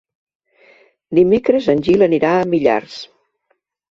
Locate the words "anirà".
2.07-2.31